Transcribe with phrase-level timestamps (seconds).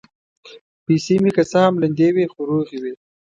[0.85, 2.93] پیسې مې که څه هم لندې وې، خو روغې وې.